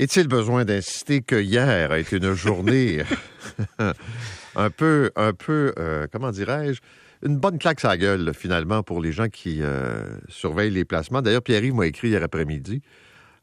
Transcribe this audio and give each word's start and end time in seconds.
Est-il 0.00 0.26
besoin 0.26 0.64
d'insister 0.64 1.22
que 1.22 1.40
hier 1.40 1.92
a 1.92 1.98
été 2.00 2.16
une 2.16 2.34
journée 2.34 3.02
un 4.56 4.70
peu, 4.70 5.12
un 5.14 5.32
peu, 5.32 5.72
euh, 5.78 6.08
comment 6.10 6.32
dirais-je, 6.32 6.80
une 7.22 7.36
bonne 7.36 7.58
claque 7.58 7.84
à 7.84 7.88
la 7.88 7.96
gueule, 7.96 8.32
finalement, 8.34 8.82
pour 8.82 9.00
les 9.00 9.12
gens 9.12 9.28
qui 9.28 9.62
euh, 9.62 10.02
surveillent 10.28 10.72
les 10.72 10.84
placements? 10.84 11.22
D'ailleurs, 11.22 11.42
Pierre-Yves 11.42 11.74
m'a 11.74 11.86
écrit 11.86 12.08
hier 12.08 12.24
après-midi 12.24 12.82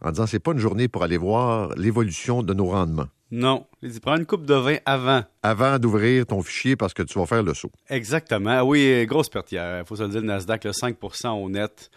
en 0.02 0.12
disant 0.12 0.28
c'est 0.28 0.40
pas 0.40 0.52
une 0.52 0.60
journée 0.60 0.90
pour 0.90 1.04
aller 1.04 1.16
voir 1.16 1.74
l'évolution 1.78 2.44
de 2.44 2.54
nos 2.54 2.68
rendements. 2.68 3.08
Non. 3.32 3.66
Il 3.82 3.90
dit 3.90 4.02
prends 4.02 4.18
une 4.18 4.26
coupe 4.26 4.46
de 4.46 4.54
vin 4.54 4.76
avant. 4.86 5.24
Avant 5.44 5.80
d'ouvrir 5.80 6.26
ton 6.26 6.42
fichier 6.42 6.76
parce 6.76 6.94
que 6.94 7.04
tu 7.04 7.18
vas 7.18 7.26
faire 7.26 7.44
le 7.44 7.54
saut. 7.54 7.72
Exactement. 7.90 8.50
Ah 8.50 8.66
oui, 8.66 9.06
grosse 9.06 9.30
perte 9.30 9.54
hier. 9.54 9.80
Il 9.80 9.86
faut 9.86 9.96
se 9.96 10.04
le 10.04 10.10
dire, 10.10 10.20
le 10.20 10.28
Nasdaq, 10.28 10.66
le 10.66 10.74
5 10.74 10.98
au 11.28 11.50
net. 11.50 11.90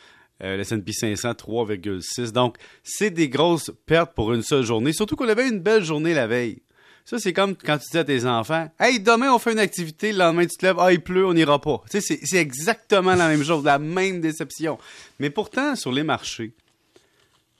Euh, 0.45 0.61
S&P 0.61 0.93
500, 0.93 1.33
3,6. 1.33 2.33
Donc, 2.33 2.57
c'est 2.83 3.11
des 3.11 3.29
grosses 3.29 3.73
pertes 3.87 4.13
pour 4.15 4.33
une 4.35 4.43
seule 4.43 4.65
journée. 4.65 4.93
Surtout 4.93 5.17
qu'on 5.17 5.29
avait 5.29 5.49
une 5.49 5.61
belle 5.61 5.83
journée 5.83 6.13
la 6.13 6.27
veille. 6.27 6.61
Ça, 7.07 7.19
c'est 7.19 7.33
comme 7.33 7.57
quand 7.57 7.79
tu 7.79 7.91
dis 7.91 7.99
à 7.99 8.05
tes 8.05 8.27
enfants 8.27 8.69
Hey, 8.79 9.01
demain, 9.01 9.33
on 9.33 9.39
fait 9.39 9.53
une 9.53 9.59
activité, 9.59 10.13
le 10.13 10.19
lendemain, 10.19 10.47
tu 10.47 10.57
te 10.57 10.65
lèves, 10.65 10.77
ah, 10.79 10.93
il 10.93 11.01
pleut, 11.01 11.27
on 11.27 11.35
n'ira 11.35 11.59
pas. 11.59 11.83
Tu 11.91 12.01
sais, 12.01 12.19
c'est 12.23 12.37
exactement 12.37 13.15
la 13.15 13.29
même 13.29 13.43
chose, 13.43 13.65
la 13.65 13.79
même 13.79 14.21
déception. 14.21 14.79
Mais 15.19 15.31
pourtant, 15.31 15.77
sur 15.77 15.93
les 15.93 16.03
marchés, 16.03 16.53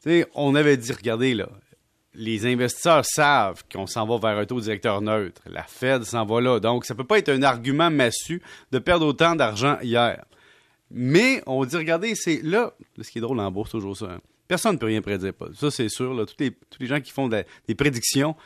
tu 0.03 0.11
sais, 0.11 0.27
on 0.35 0.55
avait 0.55 0.77
dit 0.77 0.93
Regardez, 0.93 1.35
là, 1.35 1.49
les 2.15 2.47
investisseurs 2.47 3.05
savent 3.05 3.65
qu'on 3.71 3.87
s'en 3.87 4.07
va 4.07 4.19
vers 4.19 4.39
un 4.39 4.47
taux 4.47 4.61
directeur 4.61 5.01
neutre. 5.01 5.43
La 5.47 5.65
Fed 5.65 6.05
s'en 6.05 6.25
va 6.25 6.41
là. 6.41 6.61
Donc, 6.61 6.85
ça 6.85 6.95
peut 6.95 7.05
pas 7.05 7.19
être 7.19 7.31
un 7.31 7.43
argument 7.43 7.91
massu 7.91 8.43
de 8.73 8.79
perdre 8.79 9.07
autant 9.07 9.35
d'argent 9.37 9.79
hier. 9.83 10.25
Mais 10.97 11.43
on 11.47 11.65
dit, 11.65 11.77
regardez, 11.77 12.15
c'est 12.15 12.41
là, 12.43 12.73
ce 13.01 13.11
qui 13.11 13.19
est 13.19 13.21
drôle 13.21 13.41
en 13.41 13.51
bourse, 13.51 13.71
toujours 13.71 13.97
ça. 13.97 14.07
Hein. 14.07 14.21
Personne 14.47 14.75
ne 14.75 14.79
peut 14.79 14.87
rien 14.87 15.03
prédire. 15.03 15.33
Ça, 15.59 15.71
c'est 15.71 15.89
sûr. 15.89 16.15
Là, 16.15 16.25
tous, 16.25 16.37
les, 16.39 16.53
tous 16.53 16.79
les 16.79 16.87
gens 16.87 17.01
qui 17.01 17.11
font 17.11 17.29
des 17.29 17.75
prédictions, 17.75 18.37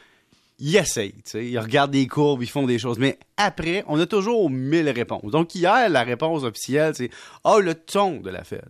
ils 0.58 0.76
essayent. 0.76 1.14
Ils 1.34 1.58
regardent 1.58 1.90
des 1.90 2.06
courbes, 2.06 2.42
ils 2.42 2.48
font 2.48 2.66
des 2.66 2.78
choses. 2.78 2.98
Mais 2.98 3.18
après, 3.36 3.84
on 3.86 3.98
a 4.00 4.06
toujours 4.06 4.48
mille 4.48 4.88
réponses. 4.88 5.30
Donc, 5.30 5.54
hier, 5.54 5.88
la 5.88 6.02
réponse 6.02 6.42
officielle, 6.42 6.94
c'est 6.94 7.10
Ah, 7.44 7.54
oh, 7.56 7.60
le 7.60 7.74
ton 7.74 8.20
de 8.20 8.30
la 8.30 8.44
Fed. 8.44 8.64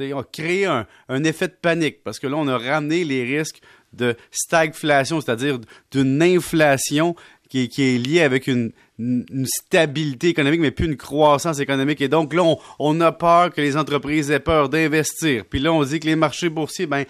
on 0.00 0.18
a 0.18 0.24
créé 0.24 0.66
un, 0.66 0.86
un, 1.08 1.24
effet 1.24 1.48
de 1.48 1.54
panique 1.54 2.02
parce 2.02 2.18
que 2.18 2.26
là, 2.26 2.36
on 2.36 2.48
a 2.48 2.58
ramené 2.58 3.04
les 3.04 3.24
risques 3.24 3.60
de 3.92 4.16
stagflation, 4.30 5.20
c'est-à-dire 5.20 5.58
d'une 5.90 6.20
inflation 6.22 7.14
qui, 7.48 7.64
est 7.78 7.98
liée 7.98 8.22
avec 8.22 8.46
une, 8.46 8.72
stabilité 9.44 10.28
économique, 10.28 10.60
mais 10.60 10.70
plus 10.70 10.86
une 10.86 10.96
croissance 10.96 11.60
économique. 11.60 12.00
Et 12.00 12.08
donc 12.08 12.32
là, 12.32 12.42
on, 12.78 13.00
a 13.00 13.12
peur 13.12 13.52
que 13.52 13.60
les 13.60 13.76
entreprises 13.76 14.30
aient 14.30 14.40
peur 14.40 14.68
d'investir. 14.68 15.44
Puis 15.44 15.58
là, 15.58 15.72
on 15.72 15.82
dit 15.84 16.00
que 16.00 16.06
les 16.06 16.16
marchés 16.16 16.48
boursiers, 16.48 16.86
ben 16.86 17.04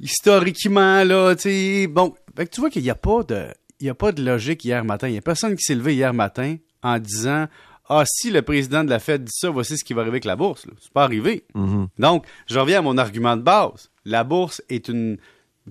historiquement, 0.00 1.04
là, 1.04 1.34
tu 1.34 1.42
sais, 1.42 1.86
bon, 1.86 2.14
tu 2.50 2.60
vois 2.60 2.70
qu'il 2.70 2.82
n'y 2.82 2.90
a 2.90 2.94
pas 2.94 3.22
de... 3.22 3.48
Il 3.82 3.88
a 3.88 3.94
pas 3.94 4.12
de 4.12 4.22
logique 4.22 4.64
hier 4.64 4.84
matin. 4.84 5.08
Il 5.08 5.12
n'y 5.12 5.18
a 5.18 5.22
personne 5.22 5.56
qui 5.56 5.62
s'est 5.62 5.74
levé 5.74 5.94
hier 5.94 6.12
matin 6.12 6.56
en 6.82 6.98
disant 6.98 7.46
Ah, 7.88 8.04
si 8.06 8.30
le 8.30 8.42
président 8.42 8.84
de 8.84 8.90
la 8.90 8.98
Fed 8.98 9.24
dit 9.24 9.32
ça, 9.34 9.48
voici 9.48 9.78
ce 9.78 9.84
qui 9.84 9.94
va 9.94 10.02
arriver 10.02 10.16
avec 10.16 10.26
la 10.26 10.36
bourse. 10.36 10.66
C'est 10.82 10.92
pas 10.92 11.04
arrivé. 11.04 11.44
Mm-hmm. 11.54 11.86
Donc, 11.98 12.26
je 12.46 12.58
reviens 12.58 12.80
à 12.80 12.82
mon 12.82 12.98
argument 12.98 13.38
de 13.38 13.42
base. 13.42 13.90
La 14.04 14.22
bourse 14.22 14.62
est 14.68 14.88
une 14.88 15.16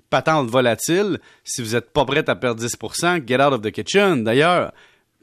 patente 0.09 0.49
volatile. 0.49 1.19
Si 1.43 1.61
vous 1.61 1.73
n'êtes 1.73 1.91
pas 1.91 2.05
prêt 2.05 2.27
à 2.29 2.35
perdre 2.35 2.63
10% 2.63 3.27
get 3.27 3.41
out 3.41 3.53
of 3.53 3.61
the 3.61 3.71
kitchen. 3.71 4.23
D'ailleurs, 4.23 4.71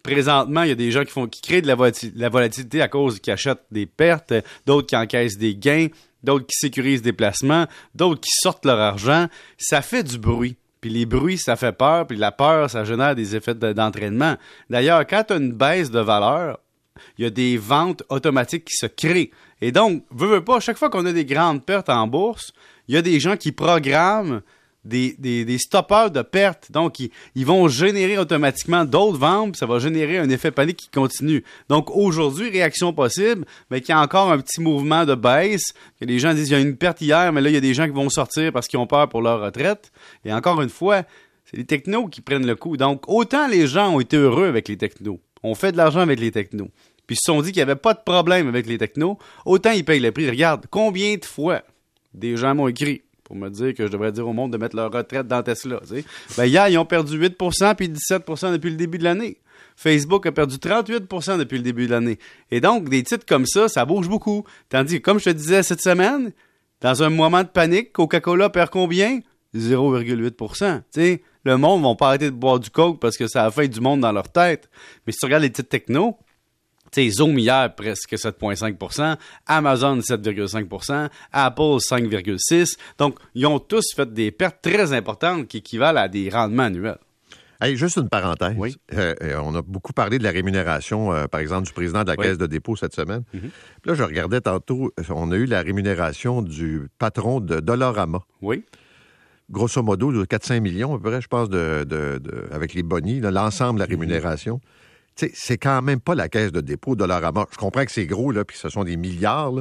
présentement, 0.02 0.62
il 0.62 0.68
y 0.68 0.72
a 0.72 0.76
des 0.76 0.90
gens 0.90 1.04
qui 1.04 1.10
font 1.10 1.26
qui 1.26 1.40
créent 1.40 1.62
de 1.62 1.66
la, 1.66 2.28
volatilité 2.28 2.80
à 2.80 2.88
cause 2.88 3.20
qu'ils 3.20 3.32
achètent 3.32 3.64
des 3.70 3.86
pertes, 3.86 4.32
d'autres 4.64 4.86
qui 4.86 4.96
encaissent 4.96 5.38
des 5.38 5.56
gains, 5.56 5.88
d'autres 6.22 6.46
qui 6.46 6.56
sécurisent 6.56 7.02
des 7.02 7.12
placements, 7.12 7.66
d'autres 7.94 8.20
qui 8.20 8.30
sortent 8.32 8.64
leur 8.64 8.78
argent. 8.78 9.26
Ça 9.58 9.82
fait 9.82 10.02
du 10.02 10.18
bruit. 10.18 10.56
Puis 10.80 10.90
les 10.90 11.06
bruits, 11.06 11.38
ça 11.38 11.56
fait 11.56 11.72
peur, 11.72 12.06
puis 12.06 12.16
la 12.16 12.32
peur, 12.32 12.70
ça 12.70 12.84
génère 12.84 13.14
des 13.14 13.34
effets 13.34 13.54
d'entraînement. 13.54 14.36
D'ailleurs, 14.70 15.06
quand 15.06 15.24
tu 15.24 15.32
as 15.32 15.36
une 15.36 15.52
baisse 15.52 15.90
de 15.90 16.00
valeur, 16.00 16.58
il 17.18 17.24
y 17.24 17.26
a 17.26 17.30
des 17.30 17.56
ventes 17.56 18.02
automatiques 18.08 18.66
qui 18.66 18.76
se 18.76 18.86
créent. 18.86 19.30
Et 19.60 19.72
donc, 19.72 20.04
veux, 20.10 20.28
veux 20.28 20.44
pas, 20.44 20.60
chaque 20.60 20.78
fois 20.78 20.90
qu'on 20.90 21.06
a 21.06 21.12
des 21.12 21.24
grandes 21.24 21.64
pertes 21.64 21.88
en 21.88 22.06
bourse, 22.06 22.52
il 22.88 22.94
y 22.94 22.98
a 22.98 23.02
des 23.02 23.18
gens 23.20 23.36
qui 23.36 23.52
programment 23.52 24.40
des, 24.86 25.58
stoppeurs 25.58 26.10
de 26.10 26.22
perte. 26.22 26.70
Donc, 26.70 26.98
ils, 27.00 27.46
vont 27.46 27.68
générer 27.68 28.18
automatiquement 28.18 28.84
d'autres 28.84 29.18
ventes, 29.18 29.56
ça 29.56 29.66
va 29.66 29.78
générer 29.78 30.18
un 30.18 30.28
effet 30.30 30.50
panique 30.50 30.76
qui 30.76 30.88
continue. 30.88 31.44
Donc, 31.68 31.90
aujourd'hui, 31.90 32.50
réaction 32.50 32.92
possible, 32.92 33.44
mais 33.70 33.80
qu'il 33.80 33.90
y 33.90 33.98
a 33.98 34.00
encore 34.00 34.30
un 34.30 34.38
petit 34.38 34.60
mouvement 34.60 35.04
de 35.04 35.14
baisse, 35.14 35.74
que 36.00 36.04
les 36.04 36.18
gens 36.18 36.34
disent, 36.34 36.48
il 36.48 36.52
y 36.52 36.56
a 36.56 36.60
une 36.60 36.76
perte 36.76 37.00
hier, 37.00 37.32
mais 37.32 37.40
là, 37.40 37.50
il 37.50 37.54
y 37.54 37.58
a 37.58 37.60
des 37.60 37.74
gens 37.74 37.86
qui 37.86 37.92
vont 37.92 38.08
sortir 38.08 38.52
parce 38.52 38.68
qu'ils 38.68 38.78
ont 38.78 38.86
peur 38.86 39.08
pour 39.08 39.22
leur 39.22 39.40
retraite. 39.40 39.92
Et 40.24 40.32
encore 40.32 40.60
une 40.62 40.68
fois, 40.68 41.02
c'est 41.44 41.56
les 41.56 41.64
technos 41.64 42.08
qui 42.08 42.20
prennent 42.20 42.46
le 42.46 42.56
coup. 42.56 42.76
Donc, 42.76 43.08
autant 43.08 43.48
les 43.48 43.66
gens 43.66 43.94
ont 43.94 44.00
été 44.00 44.16
heureux 44.16 44.46
avec 44.46 44.68
les 44.68 44.76
technos. 44.76 45.20
On 45.42 45.54
fait 45.54 45.72
de 45.72 45.76
l'argent 45.76 46.00
avec 46.00 46.20
les 46.20 46.32
technos. 46.32 46.68
Puis, 47.06 47.16
se 47.16 47.32
sont 47.32 47.40
dit 47.40 47.52
qu'il 47.52 47.60
n'y 47.60 47.70
avait 47.70 47.76
pas 47.76 47.94
de 47.94 48.00
problème 48.04 48.48
avec 48.48 48.66
les 48.66 48.78
technos, 48.78 49.18
autant 49.44 49.70
ils 49.70 49.84
payent 49.84 50.00
le 50.00 50.10
prix. 50.10 50.28
Regarde, 50.28 50.66
combien 50.70 51.16
de 51.16 51.24
fois 51.24 51.62
des 52.14 52.36
gens 52.36 52.54
m'ont 52.54 52.66
écrit 52.66 53.02
pour 53.26 53.34
me 53.34 53.48
dire 53.50 53.74
que 53.74 53.84
je 53.86 53.90
devrais 53.90 54.12
dire 54.12 54.26
au 54.26 54.32
monde 54.32 54.52
de 54.52 54.56
mettre 54.56 54.76
leur 54.76 54.92
retraite 54.92 55.26
dans 55.26 55.42
Tesla. 55.42 55.80
Ben, 56.36 56.44
hier, 56.44 56.68
ils 56.68 56.78
ont 56.78 56.84
perdu 56.84 57.18
8% 57.18 57.74
puis 57.74 57.88
17% 57.88 58.52
depuis 58.52 58.70
le 58.70 58.76
début 58.76 58.98
de 58.98 59.04
l'année. 59.04 59.38
Facebook 59.74 60.24
a 60.26 60.32
perdu 60.32 60.56
38% 60.56 61.38
depuis 61.38 61.56
le 61.58 61.64
début 61.64 61.86
de 61.86 61.90
l'année. 61.90 62.18
Et 62.52 62.60
donc, 62.60 62.88
des 62.88 63.02
titres 63.02 63.26
comme 63.26 63.44
ça, 63.44 63.68
ça 63.68 63.84
bouge 63.84 64.08
beaucoup. 64.08 64.44
Tandis 64.68 64.98
que, 64.98 65.02
comme 65.02 65.18
je 65.18 65.24
te 65.24 65.30
disais 65.30 65.64
cette 65.64 65.82
semaine, 65.82 66.32
dans 66.80 67.02
un 67.02 67.10
moment 67.10 67.42
de 67.42 67.48
panique, 67.48 67.92
Coca-Cola 67.92 68.48
perd 68.48 68.70
combien? 68.70 69.20
0,8% 69.56 70.82
Le 71.44 71.56
monde 71.56 71.82
ne 71.82 71.88
va 71.88 71.94
pas 71.96 72.08
arrêter 72.08 72.26
de 72.26 72.36
boire 72.36 72.60
du 72.60 72.70
coke 72.70 73.00
parce 73.00 73.16
que 73.16 73.26
ça 73.26 73.44
a 73.44 73.50
fait 73.50 73.66
du 73.66 73.80
monde 73.80 74.00
dans 74.00 74.12
leur 74.12 74.30
tête. 74.30 74.70
Mais 75.06 75.12
si 75.12 75.18
tu 75.18 75.26
regardes 75.26 75.42
les 75.42 75.50
titres 75.50 75.68
techno, 75.68 76.16
sais, 76.92 77.10
Zoom 77.10 77.38
hier, 77.38 77.74
presque 77.74 78.14
7,5% 78.14 79.16
Amazon 79.46 79.98
7,5% 79.98 81.08
Apple 81.32 81.62
5,6% 81.62 82.76
Donc, 82.98 83.18
ils 83.34 83.46
ont 83.46 83.58
tous 83.58 83.84
fait 83.94 84.12
des 84.12 84.30
pertes 84.30 84.62
très 84.62 84.92
importantes 84.92 85.48
qui 85.48 85.58
équivalent 85.58 86.00
à 86.00 86.08
des 86.08 86.28
rendements 86.28 86.64
annuels. 86.64 86.98
Hey, 87.60 87.76
juste 87.76 87.96
une 87.96 88.08
parenthèse. 88.08 88.54
Euh, 88.92 89.14
euh, 89.22 89.40
on 89.42 89.54
a 89.54 89.62
beaucoup 89.62 89.94
parlé 89.94 90.18
de 90.18 90.24
la 90.24 90.30
rémunération, 90.30 91.12
euh, 91.12 91.26
par 91.26 91.40
exemple, 91.40 91.66
du 91.66 91.72
président 91.72 92.02
de 92.02 92.08
la 92.08 92.16
Caisse 92.16 92.36
de 92.36 92.46
dépôt 92.46 92.76
cette 92.76 92.94
semaine. 92.94 93.22
Mm-hmm. 93.34 93.86
Là, 93.86 93.94
je 93.94 94.02
regardais 94.02 94.42
tantôt, 94.42 94.92
on 95.08 95.32
a 95.32 95.36
eu 95.36 95.46
la 95.46 95.62
rémunération 95.62 96.42
du 96.42 96.88
patron 96.98 97.40
de 97.40 97.60
Dollarama. 97.60 98.20
Oui. 98.42 98.64
Grosso 99.50 99.82
modo, 99.82 100.24
400 100.26 100.60
millions, 100.60 100.94
à 100.94 100.98
peu 100.98 101.10
près, 101.10 101.22
je 101.22 101.28
pense, 101.28 101.48
de, 101.48 101.86
avec 102.50 102.74
les 102.74 102.82
bonnies, 102.82 103.20
l'ensemble 103.20 103.78
de 103.78 103.80
la 103.80 103.86
mm-hmm. 103.86 103.90
rémunération 103.90 104.60
c'est 105.16 105.58
quand 105.58 105.82
même 105.82 106.00
pas 106.00 106.14
la 106.14 106.28
caisse 106.28 106.52
de 106.52 106.60
dépôt 106.60 106.94
de 106.94 107.00
Dollarama. 107.00 107.46
Je 107.52 107.56
comprends 107.56 107.84
que 107.84 107.92
c'est 107.92 108.06
gros, 108.06 108.30
là, 108.30 108.44
puis 108.44 108.56
ce 108.56 108.68
sont 108.68 108.84
des 108.84 108.96
milliards, 108.96 109.52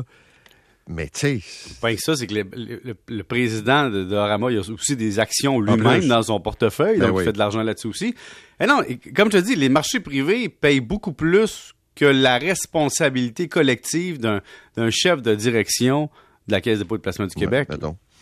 Mais 0.87 1.05
tu 1.07 1.41
sais. 1.41 1.75
Pas 1.81 1.95
ça, 1.97 2.15
c'est 2.15 2.27
que 2.27 2.35
le, 2.35 3.23
président 3.23 3.89
de 3.89 4.03
Dollarama, 4.03 4.51
il 4.51 4.57
a 4.57 4.61
aussi 4.61 4.95
des 4.95 5.19
actions 5.19 5.59
lui-même 5.59 6.07
dans 6.07 6.23
son 6.23 6.39
portefeuille, 6.39 6.99
ben 6.99 7.07
donc 7.07 7.19
il 7.21 7.25
fait 7.25 7.33
de 7.33 7.39
l'argent 7.39 7.63
là-dessus 7.63 7.87
aussi. 7.87 8.15
Et 8.59 8.65
non, 8.65 8.81
comme 9.15 9.31
je 9.31 9.37
te 9.37 9.43
dis, 9.43 9.55
les 9.55 9.69
marchés 9.69 9.99
privés 9.99 10.49
payent 10.49 10.81
beaucoup 10.81 11.13
plus 11.13 11.73
que 11.95 12.05
la 12.05 12.37
responsabilité 12.37 13.47
collective 13.47 14.19
d'un 14.19 14.41
chef 14.91 15.21
de 15.21 15.33
direction 15.33 16.09
de 16.47 16.51
la 16.51 16.61
Caisse 16.61 16.79
de 16.79 16.83
dépôt 16.83 16.97
de 16.97 17.01
placement 17.01 17.27
du 17.27 17.35
Québec. 17.35 17.69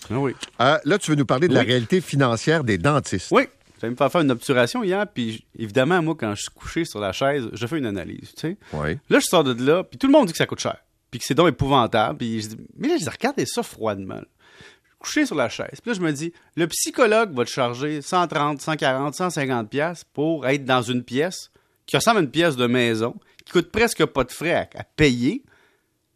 Ah 0.09 0.19
oui. 0.19 0.33
Euh, 0.61 0.77
là, 0.83 0.97
tu 0.97 1.11
veux 1.11 1.17
nous 1.17 1.25
parler 1.25 1.47
de 1.47 1.53
la 1.53 1.63
réalité 1.63 2.01
financière 2.01 2.63
des 2.63 2.77
dentistes. 2.77 3.29
Oui. 3.31 3.43
J'allais 3.83 3.91
me 3.91 3.97
faire 3.97 4.09
faire 4.09 4.21
une 4.21 4.31
obturation 4.31 4.81
hier, 4.81 5.05
puis 5.05 5.45
évidemment, 5.59 6.01
moi, 6.01 6.15
quand 6.17 6.33
je 6.35 6.43
suis 6.43 6.51
couché 6.51 6.85
sur 6.85 7.01
la 7.01 7.11
chaise, 7.11 7.49
je 7.51 7.67
fais 7.67 7.77
une 7.77 7.85
analyse, 7.85 8.33
tu 8.33 8.39
sais. 8.39 8.57
Là, 9.09 9.19
je 9.19 9.25
sors 9.25 9.43
de 9.43 9.61
là, 9.61 9.83
puis 9.83 9.97
tout 9.97 10.07
le 10.07 10.13
monde 10.13 10.27
dit 10.27 10.31
que 10.31 10.37
ça 10.37 10.45
coûte 10.45 10.61
cher, 10.61 10.77
puis 11.11 11.19
que 11.19 11.25
c'est 11.27 11.33
donc 11.33 11.49
épouvantable, 11.49 12.17
puis 12.17 12.41
je 12.41 12.47
dis, 12.47 12.57
mais 12.77 12.87
là, 12.87 12.95
je 12.95 13.03
dis, 13.03 13.09
regardez 13.09 13.45
ça 13.45 13.61
froidement. 13.61 14.21
Je 14.21 14.21
suis 14.21 14.97
couché 14.99 15.25
sur 15.25 15.35
la 15.35 15.49
chaise, 15.49 15.81
puis 15.81 15.91
là, 15.91 15.93
je 15.95 15.99
me 15.99 16.13
dis, 16.13 16.31
le 16.55 16.65
psychologue 16.67 17.33
va 17.33 17.43
te 17.43 17.49
charger 17.49 18.01
130, 18.01 18.61
140, 18.61 19.15
150 19.15 19.69
pièces 19.69 20.05
pour 20.13 20.47
être 20.47 20.63
dans 20.63 20.81
une 20.81 21.03
pièce 21.03 21.51
qui 21.85 21.97
ressemble 21.97 22.19
à 22.19 22.21
une 22.21 22.31
pièce 22.31 22.55
de 22.55 22.67
maison, 22.67 23.13
qui 23.43 23.51
coûte 23.51 23.69
presque 23.69 24.05
pas 24.05 24.23
de 24.23 24.31
frais 24.31 24.53
à, 24.53 24.79
à 24.79 24.83
payer, 24.95 25.43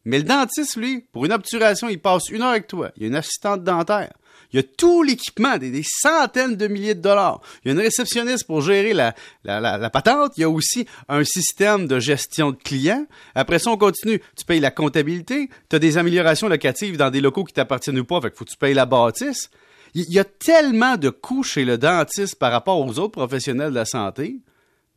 mais 0.05 0.19
le 0.19 0.23
dentiste, 0.23 0.77
lui, 0.77 1.01
pour 1.11 1.25
une 1.25 1.33
obturation, 1.33 1.89
il 1.89 1.99
passe 1.99 2.29
une 2.29 2.41
heure 2.41 2.51
avec 2.51 2.67
toi. 2.67 2.91
Il 2.95 3.03
y 3.03 3.05
a 3.07 3.09
une 3.09 3.15
assistante 3.15 3.65
dentaire. 3.65 4.13
Il 4.51 4.57
y 4.57 4.59
a 4.59 4.63
tout 4.63 5.03
l'équipement, 5.03 5.57
des, 5.57 5.83
centaines 5.83 6.55
de 6.55 6.67
milliers 6.67 6.95
de 6.95 7.01
dollars. 7.01 7.41
Il 7.63 7.67
y 7.67 7.71
a 7.71 7.73
une 7.73 7.81
réceptionniste 7.81 8.45
pour 8.45 8.61
gérer 8.61 8.93
la, 8.93 9.13
la, 9.43 9.89
patente. 9.89 10.33
Il 10.37 10.41
y 10.41 10.43
a 10.43 10.49
aussi 10.49 10.85
un 11.09 11.23
système 11.23 11.87
de 11.87 11.99
gestion 11.99 12.51
de 12.51 12.57
clients. 12.57 13.05
Après 13.35 13.59
ça, 13.59 13.71
on 13.71 13.77
continue. 13.77 14.21
Tu 14.37 14.45
payes 14.45 14.59
la 14.59 14.71
comptabilité. 14.71 15.49
Tu 15.69 15.75
as 15.75 15.79
des 15.79 15.97
améliorations 15.97 16.47
locatives 16.47 16.97
dans 16.97 17.09
des 17.09 17.21
locaux 17.21 17.43
qui 17.43 17.53
t'appartiennent 17.53 17.99
ou 17.99 18.05
pas. 18.05 18.21
Fait 18.21 18.35
faut 18.35 18.45
que 18.45 18.51
tu 18.51 18.57
payes 18.57 18.73
la 18.73 18.85
bâtisse. 18.85 19.49
Il 19.93 20.11
y 20.11 20.19
a 20.19 20.25
tellement 20.25 20.97
de 20.97 21.09
coûts 21.09 21.43
chez 21.43 21.65
le 21.65 21.77
dentiste 21.77 22.35
par 22.35 22.51
rapport 22.51 22.79
aux 22.79 22.99
autres 22.99 23.13
professionnels 23.13 23.69
de 23.69 23.75
la 23.75 23.85
santé 23.85 24.37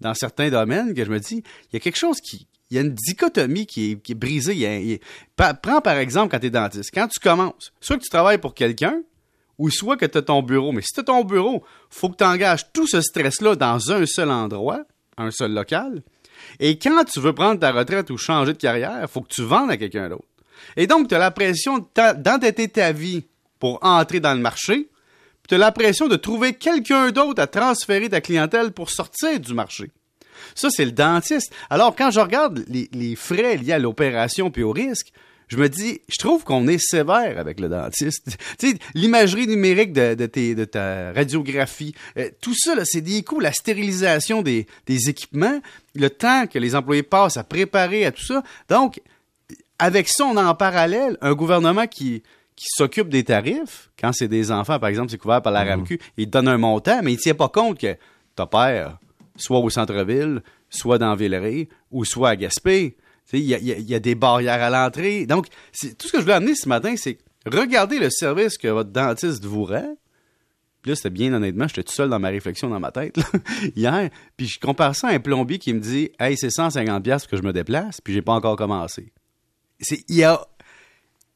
dans 0.01 0.15
certains 0.15 0.51
domaines 0.51 0.95
que 0.95 1.05
je 1.05 1.11
me 1.11 1.19
dis, 1.19 1.43
il 1.71 1.75
y 1.75 1.77
a 1.77 1.81
quelque 1.81 1.99
chose 1.99 2.21
qui, 2.21 2.47
il 2.71 2.77
y 2.77 2.79
a 2.79 2.83
une 2.83 2.95
dichotomie 2.95 3.67
qui 3.67 3.93
est, 3.93 4.15
brisée. 4.15 5.01
prends 5.37 5.81
par 5.81 5.97
exemple 5.99 6.31
quand 6.31 6.39
tu 6.39 6.47
es 6.47 6.51
dentiste. 6.51 6.91
Quand 6.95 7.09
tu 7.09 7.19
commences, 7.21 7.73
soit 7.81 7.97
que 7.97 8.03
tu 8.03 8.09
travailles 8.09 8.39
pour 8.39 8.55
quelqu'un 8.55 9.03
ou 9.61 9.69
soit 9.71 9.99
que 9.99 10.07
tu 10.07 10.17
as 10.17 10.23
ton 10.23 10.43
bureau. 10.43 10.73
Mais 10.73 10.81
si 10.81 10.95
tu 10.95 11.01
as 11.01 11.05
ton 11.05 11.23
bureau, 11.23 11.63
faut 11.91 12.09
que 12.09 12.17
tu 12.17 12.25
engages 12.25 12.73
tout 12.73 12.87
ce 12.87 13.03
stress-là 13.03 13.57
dans 13.57 13.93
un 13.93 14.07
seul 14.07 14.31
endroit, 14.31 14.85
un 15.19 15.31
seul 15.31 15.53
local. 15.53 16.03
Et 16.59 16.79
quand 16.79 17.05
tu 17.05 17.21
veux 17.21 17.35
prendre 17.35 17.61
ta 17.61 17.71
retraite 17.71 18.09
ou 18.09 18.17
changer 18.17 18.55
de 18.55 18.59
carrière, 18.59 19.09
faut 19.11 19.21
que 19.21 19.29
tu 19.29 19.43
vendes 19.43 19.71
à 19.71 19.77
quelqu'un 19.77 20.09
d'autre. 20.09 20.25
Et 20.79 20.87
donc, 20.87 21.09
tu 21.09 21.15
as 21.15 21.19
la 21.19 21.31
pression 21.31 21.87
d'endetter 21.95 22.69
ta 22.69 22.91
vie 22.93 23.27
pour 23.59 23.79
entrer 23.83 24.19
dans 24.19 24.33
le 24.33 24.41
marché, 24.41 24.89
puis 25.43 25.49
tu 25.49 25.55
as 25.57 25.59
la 25.59 25.73
pression 25.73 26.09
de 26.09 26.17
trouver 26.17 26.55
quelqu'un 26.55 27.11
d'autre 27.11 27.43
à 27.43 27.47
transférer 27.47 28.09
ta 28.09 28.23
clientèle 28.23 28.73
pour 28.73 28.89
sortir 28.89 29.39
du 29.39 29.53
marché. 29.53 29.91
Ça, 30.55 30.69
c'est 30.71 30.87
le 30.87 30.93
dentiste. 30.93 31.53
Alors, 31.69 31.95
quand 31.95 32.11
je 32.11 32.21
regarde 32.21 32.65
les, 32.67 33.15
frais 33.15 33.59
liés 33.59 33.75
à 33.75 33.79
l'opération 33.79 34.51
puis 34.51 34.63
au 34.63 34.73
risque, 34.73 35.13
je 35.51 35.57
me 35.57 35.69
dis, 35.69 36.01
je 36.09 36.17
trouve 36.17 36.45
qu'on 36.45 36.69
est 36.69 36.79
sévère 36.79 37.37
avec 37.39 37.59
le 37.59 37.69
dentiste. 37.69 38.39
tu 38.59 38.71
sais, 38.71 38.79
l'imagerie 38.95 39.49
numérique 39.49 39.93
de, 39.93 40.15
de, 40.15 40.65
ta 40.65 41.13
radiographie, 41.13 41.93
euh, 42.17 42.31
tout 42.41 42.55
ça, 42.57 42.75
c'est 42.85 43.01
des 43.01 43.23
coûts, 43.23 43.41
la 43.41 43.53
stérilisation 43.53 44.43
des, 44.43 44.69
des 44.87 45.11
équipements, 45.11 45.61
le 45.97 46.09
temps 46.09 46.47
que 46.47 46.59
les 46.61 46.77
employés 46.77 47.03
passent 47.03 47.37
à 47.37 47.43
préparer 47.43 48.07
à 48.07 48.13
tout 48.13 48.25
ça. 48.25 48.45
Donc, 48.69 49.01
avec 49.81 50.09
ça, 50.09 50.25
on 50.25 50.37
a 50.37 50.45
en 50.45 50.55
parallèle 50.55 51.19
un 51.21 51.35
gouvernement 51.35 51.89
qui, 51.89 52.23
qui 52.55 52.67
s'occupe 52.69 53.09
des 53.09 53.25
tarifs. 53.25 53.91
Quand 53.99 54.13
c'est 54.13 54.29
des 54.29 54.53
enfants, 54.53 54.79
par 54.79 54.89
exemple, 54.89 55.11
c'est 55.11 55.19
couvert 55.19 55.43
par 55.43 55.53
la 55.53 55.65
mmh. 55.65 55.69
RAMQ, 55.69 56.01
il 56.17 56.31
donne 56.31 56.47
un 56.47 56.59
montant, 56.59 57.01
mais 57.03 57.13
il 57.13 57.17
ne 57.17 57.21
tient 57.21 57.35
pas 57.35 57.49
compte 57.49 57.77
que 57.77 57.97
ton 58.37 58.47
père, 58.47 58.99
soit 59.35 59.59
au 59.59 59.69
centre-ville, 59.69 60.43
soit 60.69 60.99
dans 60.99 61.17
Villeray, 61.17 61.69
ou 61.91 62.05
soit 62.05 62.29
à 62.29 62.37
Gaspé. 62.37 62.97
Il 63.33 63.45
y, 63.45 63.95
a, 63.95 64.01
des 64.01 64.15
barrières 64.15 64.63
à 64.63 64.71
l'entrée. 64.71 65.27
Donc, 65.27 65.47
tout 65.49 66.09
ce 66.09 66.13
que 66.13 66.19
je 66.19 66.23
voulais 66.23 66.35
amener 66.35 66.55
ce 66.55 66.69
matin, 66.69 66.95
c'est 66.97 67.19
regarder 67.47 67.99
le 67.99 68.11
service 68.11 68.59
que 68.59 68.69
votre 68.69 68.91
dentiste 68.91 69.45
vous 69.45 69.65
rend. 69.65 69.97
Puis 70.83 70.91
là, 70.91 70.97
c'était 70.97 71.11
bien 71.11 71.33
honnêtement, 71.35 71.69
j'étais 71.69 71.83
tout 71.83 71.93
seul 71.93 72.09
dans 72.09 72.19
ma 72.19 72.29
réflexion 72.29 72.71
dans 72.71 72.81
ma 72.81 72.91
tête 72.91 73.19
hier. 73.77 74.09
Puis 74.37 74.49
je 74.49 74.59
compare 74.59 74.97
ça 74.97 75.09
à 75.09 75.13
un 75.13 75.21
plombier 75.21 75.59
qui 75.59 75.75
me 75.75 75.81
dit 75.81 76.11
Hey, 76.19 76.37
c'est 76.39 76.49
150$ 76.49 77.21
pour 77.21 77.29
que 77.29 77.37
je 77.37 77.43
me 77.43 77.53
déplace, 77.53 78.01
puis 78.01 78.15
j'ai 78.15 78.23
pas 78.23 78.33
encore 78.33 78.57
commencé 78.57 79.13
il 80.09 80.17
y 80.17 80.25
a 80.25 80.41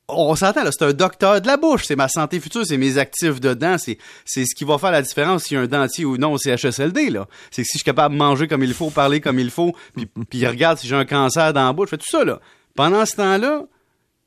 on 0.09 0.37
s'entend 0.37 0.65
là, 0.65 0.71
c'est 0.71 0.85
un 0.85 0.93
docteur 0.93 1.41
de 1.41 1.47
la 1.47 1.57
bouche, 1.57 1.85
c'est 1.87 1.97
ma 1.97 2.09
santé 2.09 2.39
future, 2.39 2.67
c'est 2.67 2.77
mes 2.77 2.99
actifs 2.99 3.41
dedans, 3.41 3.79
c'est 3.79 3.99
c'est 4.25 4.45
ce 4.45 4.55
qui 4.55 4.65
va 4.65 4.77
faire 4.77 4.91
la 4.91 5.01
différence 5.01 5.45
s'il 5.45 5.57
y 5.57 5.61
a 5.61 5.63
un 5.63 5.67
dentier 5.67 6.05
ou 6.05 6.19
non 6.19 6.33
au 6.33 6.39
CHSLD 6.39 7.11
là. 7.11 7.27
C'est 7.51 7.63
que 7.63 7.69
si 7.69 7.75
je 7.75 7.79
suis 7.79 7.85
capable 7.85 8.15
de 8.15 8.19
manger 8.19 8.47
comme 8.47 8.63
il 8.63 8.75
faut, 8.75 8.91
parler 8.91 9.21
comme 9.21 9.39
il 9.39 9.51
faut, 9.51 9.75
puis 9.95 10.07
puis 10.31 10.47
regarde 10.47 10.79
si 10.79 10.87
j'ai 10.87 10.97
un 10.97 11.07
cancer 11.07 11.53
dans 11.53 11.67
la 11.67 11.73
bouche, 11.73 11.87
je 11.87 11.91
fais 11.91 11.99
tout 11.99 12.11
ça 12.11 12.25
là. 12.25 12.41
Pendant 12.75 13.07
ce 13.07 13.17
temps-là, 13.17 13.63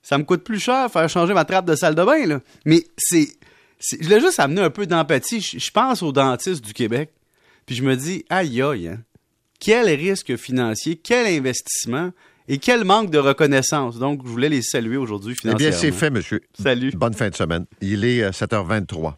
ça 0.01 0.17
me 0.17 0.23
coûte 0.23 0.43
plus 0.43 0.59
cher 0.59 0.89
faire 0.91 1.07
changer 1.09 1.33
ma 1.33 1.45
trappe 1.45 1.65
de 1.65 1.75
salle 1.75 1.95
de 1.95 2.03
bain 2.03 2.25
là. 2.25 2.39
Mais 2.65 2.83
c'est 2.97 3.27
je 3.79 4.03
voulais 4.03 4.19
juste 4.19 4.39
amener 4.39 4.61
un 4.61 4.71
peu 4.71 4.87
d'empathie. 4.87 5.41
Je, 5.41 5.71
pense 5.71 6.01
aux 6.01 6.11
dentistes 6.11 6.65
du 6.65 6.73
Québec, 6.73 7.11
puis 7.67 7.75
je 7.75 7.83
me 7.83 7.95
dis 7.95 8.25
aïe 8.29 8.61
aïe, 8.63 8.87
hein. 8.87 8.99
quel 9.59 9.87
risque 9.89 10.35
financier, 10.37 10.95
quel 10.95 11.27
investissement 11.27 12.11
et 12.47 12.57
quel 12.57 12.83
manque 12.83 13.11
de 13.11 13.17
reconnaissance. 13.17 13.99
Donc, 13.99 14.21
je 14.23 14.29
voulais 14.29 14.49
les 14.49 14.61
saluer 14.61 14.97
aujourd'hui 14.97 15.35
financièrement. 15.35 15.59
Eh 15.59 15.69
bien, 15.69 15.77
c'est 15.77 15.91
fait, 15.91 16.09
monsieur. 16.09 16.41
Salut. 16.59 16.91
Bonne 16.95 17.13
fin 17.13 17.29
de 17.29 17.35
semaine. 17.35 17.65
Il 17.81 18.05
est 18.05 18.29
7h23. 18.29 19.07
Euh, 19.07 19.11